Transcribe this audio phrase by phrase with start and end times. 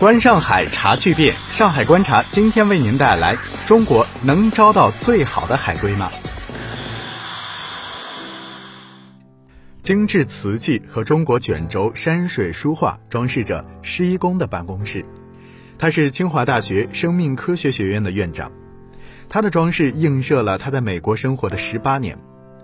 [0.00, 1.36] 观上海，茶巨变。
[1.52, 3.36] 上海观察今天为您带来：
[3.66, 6.10] 中国能招到最好的海归吗？
[9.82, 15.04] 精致瓷器和中国卷轴、山水书画装饰着施一公的办公室。
[15.76, 18.50] 他是清华大学生命科学学院的院长。
[19.28, 22.18] 他的装饰映射了他在美国生活的十八年，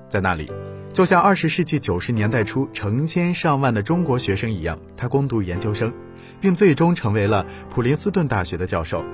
[0.09, 0.51] 在那里，
[0.97, 5.93] 就像二十世纪九十年代初成千上万的中国学生一样，他攻读研究生。
[6.41, 9.05] 并最终成为了普林斯顿大学的教授，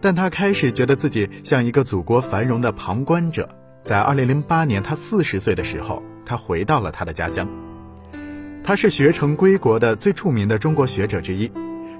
[0.00, 3.48] 但他开始觉得自己像一个祖国繁荣的旁观者。
[3.84, 7.46] 在2008年，他四十岁的时候，他回到了他的家乡。
[8.64, 11.48] 他是学成归国的最著名的中国学者之一。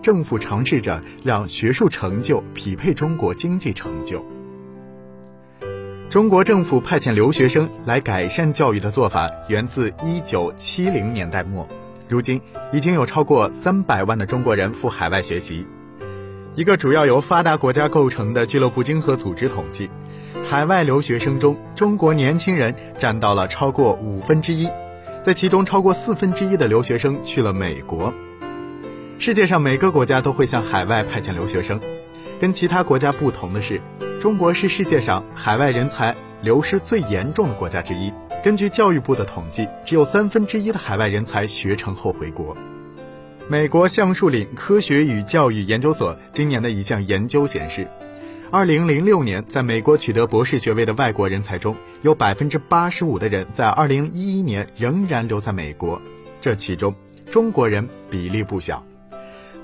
[0.03, 4.27] 政府尝试着让学术成就匹配中国经济成就。
[6.13, 11.67] 中国政府派遣留学生来改善教育的做法，源自1970年代末。
[12.07, 12.39] 如今
[12.71, 15.67] 已经有超过三百万的中国人赴海外学习。
[16.55, 19.89] 一个主要由发达国家构成的俱乐部经合组织统计，
[20.47, 24.69] 海外留学生中，中国年轻人占到了超过五分之一，
[25.23, 28.13] 在其中超过四分之一的留学生去了美国。
[29.19, 31.81] 世界上每个国家都会向海外派遣留学生，
[32.39, 33.81] 跟其他国家不同的是，
[34.23, 38.13] 中国是世界上海外人才流失最严重的国家之一。
[38.41, 42.57] 根据教育部的统计，只有三分之一的海外人才学成后回国。
[43.49, 47.89] 美国橡树岭科学与教育研究所今年的一项研究显示，
[48.53, 56.01] 二零零六年在美国取得博士学位的外国人才中，有百分之八十五的人在二零一一年仍然留在美国，
[56.41, 56.95] 这其中
[57.29, 58.87] 中国人比例不小。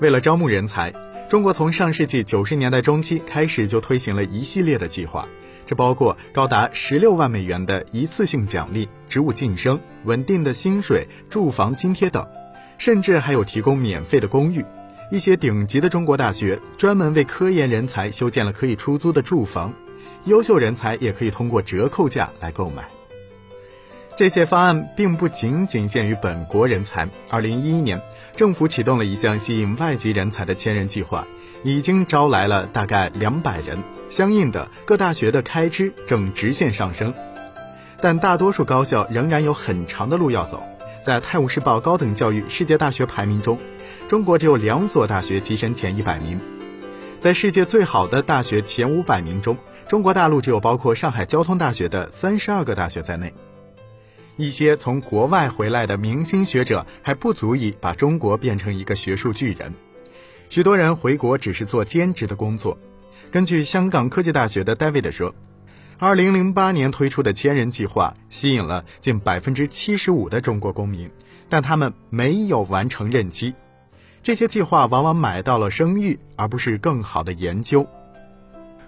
[0.01, 0.93] 为了招募人才，
[1.29, 5.27] 中国从上世纪九十年代中期开始就推行了一系列的计划。
[5.67, 12.27] 这包括高达十六万美元的一次性奖励、职务晋升、稳定的薪水、住房津贴等，
[12.79, 14.65] 甚至还有提供免费的公寓。
[15.11, 19.71] 一些顶级的中国大学专门为科研人才修建了可以出租的住房，
[20.25, 22.87] 优秀人才也可以通过折扣价来购买。
[24.19, 27.07] 这些方案并不仅仅限于本国人才。
[27.29, 28.01] 二零一一年，
[28.35, 31.25] 政府启动了一项吸引外籍人才的千人计划，
[31.63, 33.81] 已经招来了大概两百人。
[34.09, 37.13] 相应的，各大学的开支正直线上升，
[38.01, 40.61] 但大多数高校仍然有很长的路要走。
[41.01, 43.57] 在《泰晤士报》高等教育世界大学排名中，
[44.09, 46.37] 中国只有两所大学跻身前一百名。
[47.21, 49.55] 在世界最好的大学前五百名中，
[49.87, 53.33] 中国大陆只有包括上海交通大学的三十二个大学在内。
[54.39, 59.73] 一些从国外回来的明星学者还不足以把中国变成一个学术巨人，
[60.47, 62.77] 许多人回国只是做兼职的工作。
[63.31, 65.35] 根据香港科技大学的 David 说，
[65.97, 71.11] 二零零八年推出的千人计划吸引了近百分之七十五的中国公民，
[71.49, 73.53] 但他们没有完成任期。
[74.23, 77.85] 这些计划往往买到了声誉，而不是更好的研究。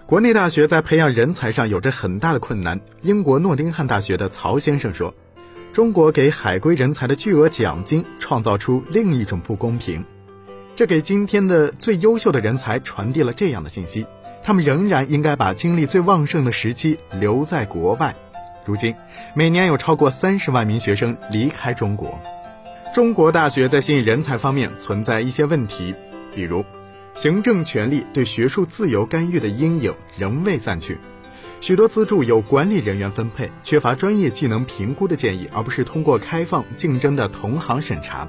[0.06, 2.80] 国内大学在培养人才上有着很大的困难。
[3.02, 5.14] 英国诺丁汉大学的曹先生说
[5.72, 10.04] ：“中国给海归人才的巨额奖金，创造出另一种不公平。
[10.76, 14.06] 这给今天的最优秀的人才传递了这样的信息。”
[14.44, 18.16] 他们仍然应该把精力最旺盛的时期留在国外。
[18.64, 18.96] 如今，
[19.34, 22.18] 每年有超过三十万名学生离开中国。
[22.92, 25.94] 中国大学在吸引人才方面存在一些问题，
[26.34, 26.64] 比如，
[27.14, 30.98] 行政权力对学术自由干预的阴影仍未散去。
[31.62, 38.28] 许多资助由管理人员分配，缺乏专业技能评估的建议，而不是通过开放竞争的同行审查。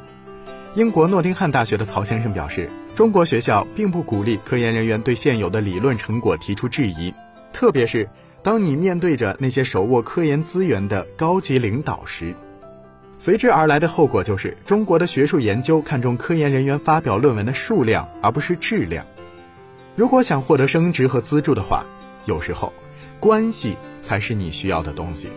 [0.76, 2.70] 英国诺丁汉大学的曹先生表示。
[2.96, 7.12] 中国学校并不鼓励科研人员对现有的理论成果提出质疑，
[7.52, 8.08] 特别是
[8.44, 12.36] 当你面对着那些手握科研资源的高级领导时，
[13.18, 19.04] 随之而来的后果就是中国的学术研究看重科研人员发表论文的数量而不是质量。
[19.96, 21.84] 如果想获得升职和资助的话，
[22.26, 22.72] 有时候
[23.24, 25.30] 关系才是你需要的东西。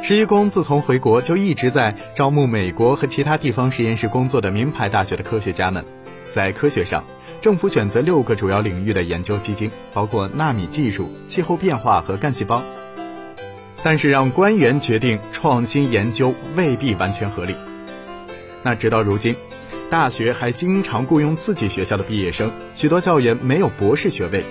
[0.00, 5.84] 施一公自从回国就一直在招募美国和其他地方实验室工作的名牌大学的科学家们。
[6.28, 7.02] 在科学上，
[7.40, 12.62] 政府选择六个主要领域的研究基金，包括纳米技术、气候变化和干细胞。
[13.82, 17.56] 但是让官员决定创新研究未必完全合理。
[18.62, 19.34] 那直到如今，
[19.90, 24.44] 大学还经常雇佣自己学校的毕业生，许多教员没有博士学位，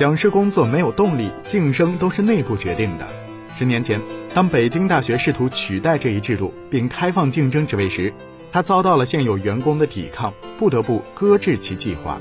[0.00, 3.06] 讲师工作没有动力，晋升都是内部决定的。
[3.54, 4.00] 十年前，
[4.32, 8.14] 当北京大学试图取代这一制度并开放竞争职位时，
[8.50, 12.18] 他遭到了现有员工的抵抗，不得不搁置其计划。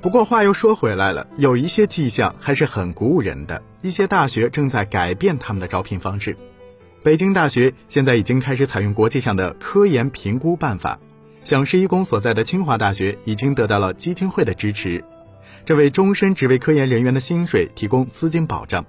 [0.00, 3.62] 不过话又说回来了，有一些迹象还是很鼓舞人的。
[3.80, 6.36] 一些大学正在改变他们的招聘方式。
[7.04, 10.98] 北京大学现在已经开始采用国际上的科研评估办法，
[11.44, 15.04] 像施一公所在的清华大学已经得到了基金会的支持，
[15.66, 18.84] 这为终身职位科研人员的薪水提供资金保障。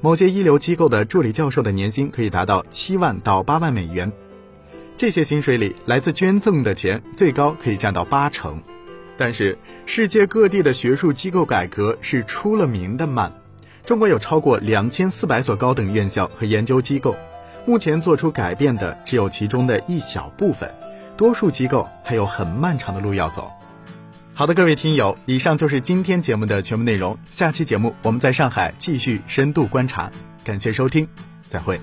[0.00, 4.10] 某些一流机构的助理教授的年薪可以达到七万到八万美元，
[4.96, 8.62] 这些薪水里来自捐赠的钱最高可以占到八成。
[9.16, 13.32] 但是，世界各地的学术机构改革是出了名的慢。
[13.84, 17.16] 中国有超过两千四百所高等院校和研究机构，
[17.66, 20.70] 目前做出改变的只有其中的一小部分，
[21.16, 23.50] 多数机构还有很漫长的路要走。
[24.38, 27.18] 好的，各位听友，以上就是今天节目的全部内容。
[27.28, 30.12] 下期节目我们在上海继续深度观察，
[30.44, 31.08] 感谢收听，
[31.48, 31.80] 再会。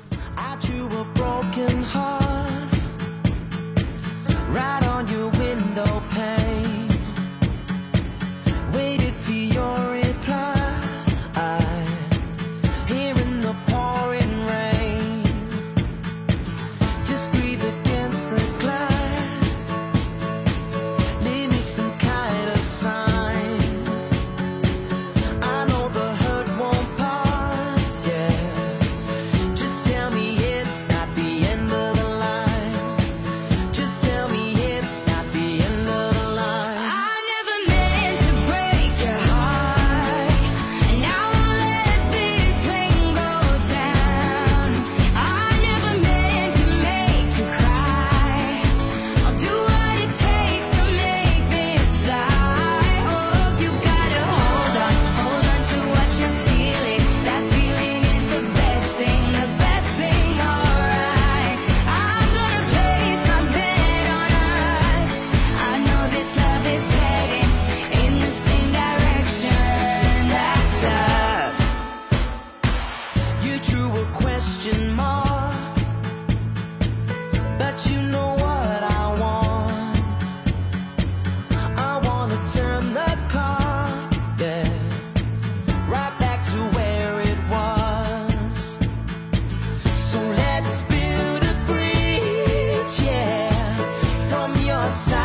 [94.89, 95.24] side.